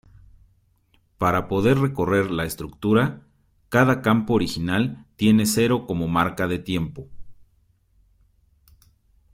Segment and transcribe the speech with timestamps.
[1.19, 3.21] Para poder recorrer la estructura,
[3.69, 7.07] cada campo original tiene cero como marca de tiempo.